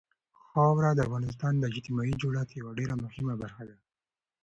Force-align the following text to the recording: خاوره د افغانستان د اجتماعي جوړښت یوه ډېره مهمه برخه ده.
خاوره 0.47 0.91
د 0.95 0.99
افغانستان 1.07 1.53
د 1.57 1.63
اجتماعي 1.71 2.13
جوړښت 2.21 2.49
یوه 2.59 2.71
ډېره 2.79 2.95
مهمه 3.03 3.33
برخه 3.41 3.63
ده. 3.69 3.75